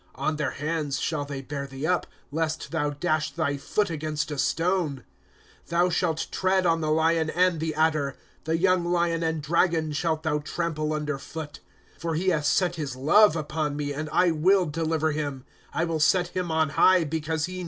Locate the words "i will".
14.11-14.65, 15.71-15.99